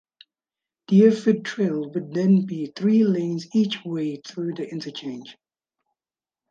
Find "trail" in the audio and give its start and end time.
1.43-1.91